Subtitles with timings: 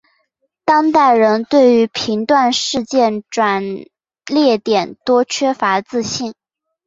[0.65, 3.63] 当代人对于评断事件转
[4.25, 6.33] 捩点多缺乏自信。